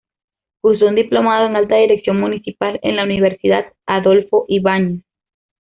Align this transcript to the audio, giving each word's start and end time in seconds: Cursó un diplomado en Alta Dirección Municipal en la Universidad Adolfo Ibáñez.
Cursó 0.61 0.87
un 0.87 0.95
diplomado 0.95 1.45
en 1.45 1.55
Alta 1.55 1.75
Dirección 1.75 2.19
Municipal 2.19 2.79
en 2.81 2.95
la 2.95 3.03
Universidad 3.03 3.71
Adolfo 3.85 4.45
Ibáñez. 4.47 5.03